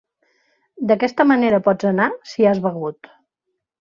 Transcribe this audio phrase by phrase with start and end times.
[0.91, 3.13] D'aquesta manera pots anar si has begut.